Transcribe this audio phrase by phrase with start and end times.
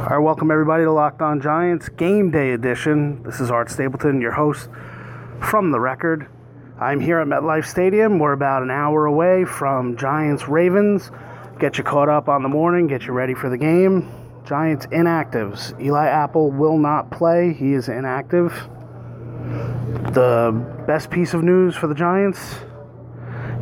[0.00, 3.22] All right, welcome everybody to Locked On Giants Game Day Edition.
[3.22, 4.70] This is Art Stapleton, your host
[5.42, 6.26] from the record.
[6.80, 8.18] I'm here at MetLife Stadium.
[8.18, 11.10] We're about an hour away from Giants Ravens.
[11.58, 14.10] Get you caught up on the morning, get you ready for the game.
[14.46, 15.78] Giants inactives.
[15.78, 17.52] Eli Apple will not play.
[17.52, 18.54] He is inactive.
[20.14, 22.54] The best piece of news for the Giants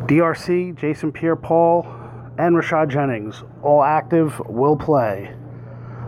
[0.05, 1.85] DRC, Jason Pierre Paul,
[2.37, 5.35] and Rashad Jennings, all active, will play.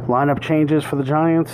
[0.08, 1.52] Lineup changes for the Giants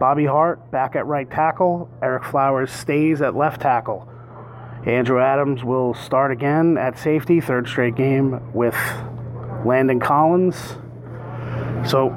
[0.00, 4.08] Bobby Hart back at right tackle, Ereck Flowers stays at left tackle.
[4.86, 8.74] Andrew Adams will start again at safety, third straight game with
[9.66, 10.56] Landon Collins.
[11.86, 12.16] So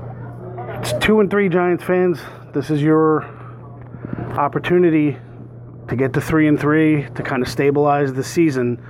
[0.79, 2.21] it's two and three Giants fans.
[2.53, 3.25] This is your
[4.37, 5.17] opportunity
[5.89, 8.81] to get to three and three to kind of stabilize the season.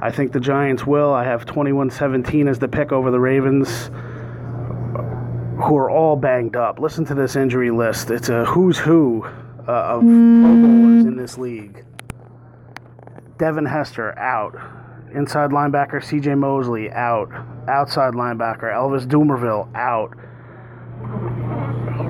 [0.00, 1.14] I think the Giants will.
[1.14, 3.92] I have 21 17 as the pick over the Ravens,
[5.62, 6.78] who are all banged up.
[6.78, 8.10] Listen to this injury list.
[8.10, 9.24] It's a who's who
[9.68, 11.84] uh, of Pro Bowlers in this league.
[13.38, 14.54] Devin Hester out.
[15.14, 17.30] Inside linebacker CJ Mosley out.
[17.68, 20.14] Outside linebacker Elvis Dumervil out.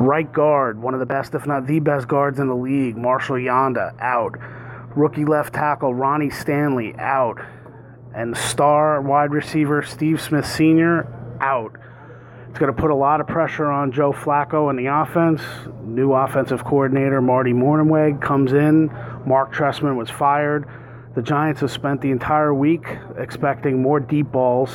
[0.01, 3.37] Right guard, one of the best, if not the best guards in the league, Marshall
[3.37, 4.37] Yanda out.
[4.97, 7.39] Rookie left tackle Ronnie Stanley out.
[8.15, 11.07] And star wide receiver Steve Smith Sr.
[11.41, 11.77] out.
[12.53, 15.41] It's going to put a lot of pressure on Joe Flacco and the offense.
[15.85, 18.89] New offensive coordinator Marty Mornhinweg comes in.
[19.25, 20.69] Mark Trestman was fired.
[21.15, 22.85] The Giants have spent the entire week
[23.17, 24.71] expecting more deep balls.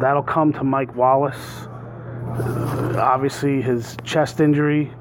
[0.00, 1.68] That'll come to Mike Wallace.
[2.98, 4.92] Obviously, his chest injury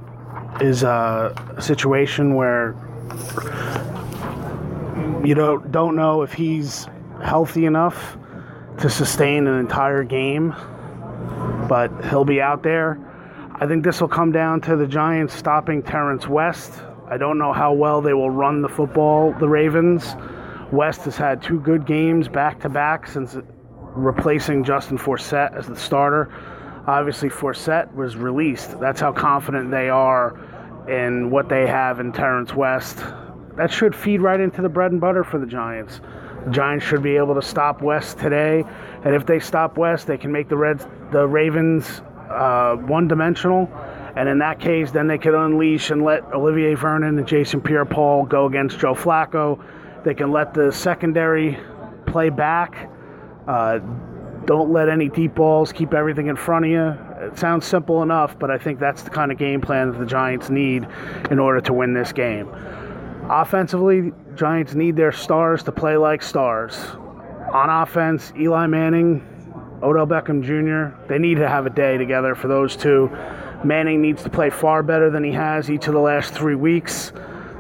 [0.61, 2.75] is a situation where
[5.25, 6.87] you don't don't know if he's
[7.23, 8.19] healthy enough
[8.81, 10.55] to sustain an entire game,
[11.67, 12.99] but he'll be out there.
[13.55, 16.81] I think this will come down to the Giants stopping Terrence West.
[17.09, 20.15] I don't know how well they will run the football, the Ravens.
[20.71, 23.35] West has had two good games back to back since
[23.95, 26.31] replacing Justin Forsett as the starter.
[26.87, 28.79] Obviously, Forsett was released.
[28.79, 30.39] That's how confident they are
[30.87, 33.03] in what they have in Terrence West.
[33.57, 36.01] That should feed right into the bread and butter for the Giants.
[36.45, 38.63] The Giants should be able to stop West today,
[39.03, 43.69] and if they stop West, they can make the Reds, the Ravens, uh, one-dimensional.
[44.15, 48.25] And in that case, then they could unleash and let Olivier Vernon and Jason Pierre-Paul
[48.25, 49.63] go against Joe Flacco.
[50.03, 51.57] They can let the secondary
[52.05, 52.89] play back.
[53.47, 53.79] Uh,
[54.45, 55.71] don't let any deep balls.
[55.71, 56.97] Keep everything in front of you.
[57.27, 60.05] It sounds simple enough, but I think that's the kind of game plan that the
[60.05, 60.87] Giants need
[61.29, 62.49] in order to win this game.
[63.29, 66.75] Offensively, Giants need their stars to play like stars.
[67.51, 69.25] On offense, Eli Manning,
[69.81, 73.09] Odell Beckham Jr., they need to have a day together for those two.
[73.63, 77.11] Manning needs to play far better than he has each of the last three weeks.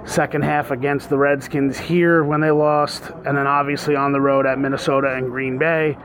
[0.05, 4.45] Second half against the Redskins here when they lost, and then obviously on the road
[4.45, 5.97] at Minnesota and Green Bay.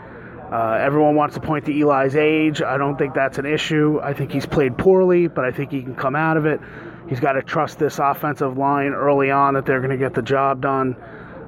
[0.51, 2.63] Uh, everyone wants to point to Eli's age.
[2.63, 4.01] I don't think that's an issue.
[4.03, 6.61] I think he's played poorly, but I think he can come out of it.
[7.09, 10.23] He's got to trust this offensive line early on that they're going to get the
[10.23, 10.97] job done.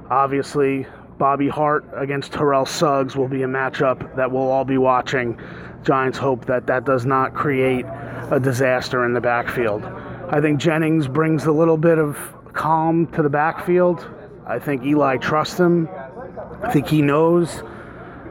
[0.09, 5.39] Obviously, Bobby Hart against Terrell Suggs will be a matchup that we'll all be watching.
[5.83, 7.85] Giants hope that that does not create
[8.31, 9.83] a disaster in the backfield.
[10.29, 12.17] I think Jennings brings a little bit of
[12.53, 14.07] calm to the backfield.
[14.45, 15.89] I think Eli trusts him.
[16.61, 17.63] I think he knows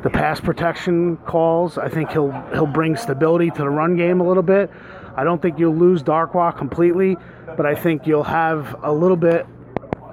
[0.02, 1.78] the pass protection calls.
[1.78, 4.70] I think he'll he'll bring stability to the run game a little bit.
[5.16, 7.16] I don't think you'll lose Darkwa completely,
[7.56, 9.46] but I think you'll have a little bit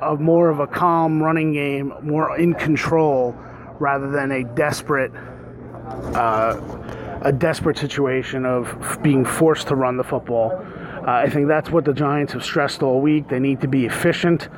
[0.04, 3.36] of more of a calm running game, more in control,
[3.80, 5.12] rather than a desperate,
[6.16, 6.60] uh,
[7.22, 10.52] a desperate situation of being forced to run the football.
[11.06, 13.28] Uh, I think that's what the Giants have stressed all week.
[13.28, 14.50] They need to be efficient.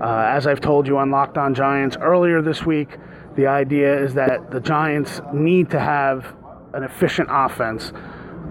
[0.00, 2.98] Uh, as I've told you on Locked On Giants earlier this week,
[3.36, 6.34] the idea is that the Giants need to have
[6.72, 7.92] an efficient offense.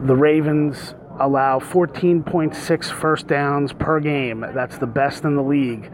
[0.06, 4.46] The Ravens allow 14.6 first downs per game.
[4.54, 5.92] That's the best in the league.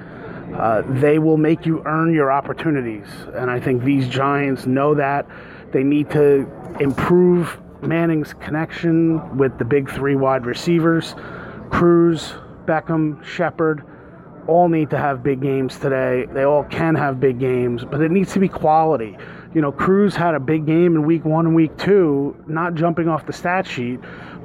[0.53, 3.07] Uh, they will make you earn your opportunities.
[3.35, 5.27] And I think these Giants know that.
[5.71, 6.49] They need to
[6.79, 11.15] improve Manning's connection with the big three wide receivers,
[11.69, 12.33] Cruz,
[12.65, 13.83] Beckham, Shepard,
[14.47, 16.25] all need to have big games today.
[16.33, 19.15] They all can have big games, but it needs to be quality.
[19.53, 23.07] You know, Cruz had a big game in week one and week two, not jumping
[23.07, 23.99] off the stat sheet,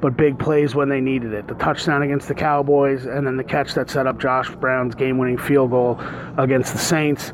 [0.05, 1.47] but big plays when they needed it.
[1.47, 5.17] The touchdown against the Cowboys, and then the catch that set up Josh Brown's game
[5.17, 5.99] winning field goal
[6.37, 7.33] against the Saints.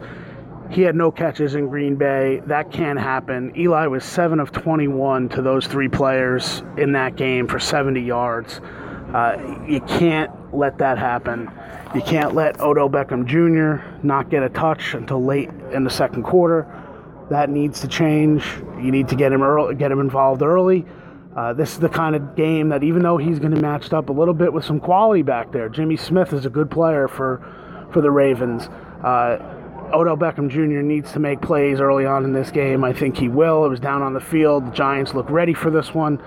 [0.69, 2.41] He had no catches in Green Bay.
[2.45, 3.51] That can't happen.
[3.57, 8.61] Eli was 7 of 21 to those three players in that game for 70 yards.
[9.13, 11.51] Uh, you can't let that happen.
[11.93, 13.85] You can't let Odell Beckham Jr.
[14.01, 16.65] not get a touch until late in the second quarter.
[17.31, 18.45] That needs to change.
[18.77, 20.85] You need to get him early, get him involved early.
[21.35, 23.93] Uh, this is the kind of game that even though he's going to be matched
[23.93, 27.07] up a little bit with some quality back there, Jimmy Smith is a good player
[27.07, 27.41] for
[27.93, 28.67] for the Ravens.
[29.03, 29.37] Uh,
[29.93, 30.81] Odell Beckham Jr.
[30.81, 32.83] needs to make plays early on in this game.
[32.83, 33.65] I think he will.
[33.65, 34.67] It was down on the field.
[34.67, 36.19] The Giants look ready for this one.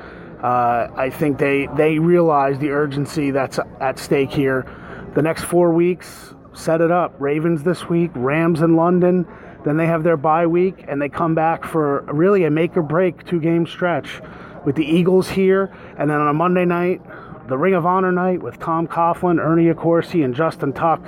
[0.43, 4.67] Uh, I think they they realize the urgency that's at stake here
[5.15, 7.15] the next four weeks, set it up.
[7.19, 9.27] Ravens this week, Rams in London.
[9.65, 12.83] Then they have their bye week, and they come back for really a make or
[12.83, 14.21] break two game stretch
[14.65, 15.75] with the Eagles here.
[15.99, 17.01] And then on a Monday night,
[17.49, 21.01] the Ring of Honor night with Tom Coughlin, Ernie Accorsi, and Justin Tuck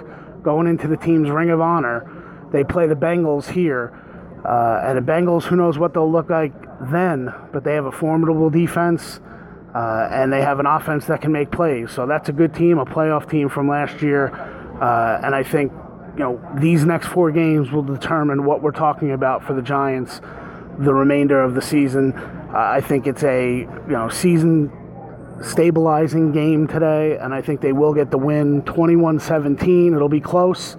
[0.42, 2.48] going into the team's Ring of Honor.
[2.52, 4.02] They play the Bengals here.
[4.44, 6.52] Uh, and the Bengals, who knows what they'll look like
[6.90, 9.20] then, but they have a formidable defense.
[9.74, 11.90] Uh, and they have an offense that can make plays.
[11.90, 14.28] So that's a good team, a playoff team from last year.
[14.80, 15.72] Uh, and I think
[16.16, 20.20] you know these next four games will determine what we're talking about for the Giants
[20.78, 22.12] the remainder of the season.
[22.12, 24.72] Uh, I think it's a you know season
[25.42, 29.94] stabilizing game today, and I think they will get the win 21 17.
[29.94, 30.76] It'll be close.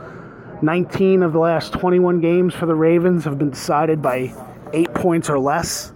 [0.61, 4.33] 19 of the last 21 games for the Ravens have been decided by
[4.73, 5.94] eight points or less.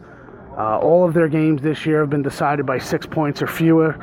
[0.55, 3.97] Uh, all of their games this year have been decided by six points or fewer.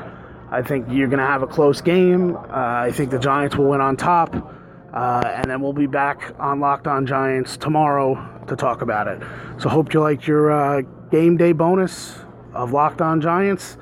[0.51, 2.35] I think you're going to have a close game.
[2.35, 4.35] Uh, I think the Giants will win on top.
[4.91, 8.15] Uh, and then we'll be back on Locked On Giants tomorrow
[8.49, 9.21] to talk about it.
[9.57, 10.81] So, hope you liked your uh,
[11.11, 12.19] game day bonus
[12.53, 13.77] of Locked On Giants.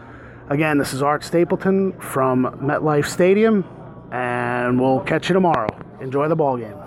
[0.49, 3.65] Again, this is Art Stapleton from MetLife Stadium,
[4.11, 5.67] and we'll catch you tomorrow.
[5.99, 6.87] Enjoy the ball game.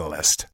[0.01, 0.47] Catalyst.